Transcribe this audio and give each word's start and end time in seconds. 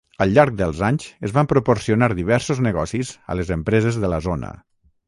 Al 0.23 0.31
llarg 0.35 0.55
dels 0.61 0.79
anys 0.87 1.05
es 1.29 1.35
van 1.35 1.49
proporcionar 1.51 2.09
diversos 2.23 2.65
negocis 2.71 3.13
a 3.35 3.39
les 3.43 3.57
empreses 3.61 4.03
de 4.07 4.15
la 4.17 4.25
zona. 4.31 4.53